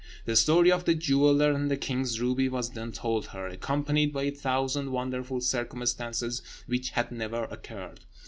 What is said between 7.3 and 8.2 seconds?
occurred.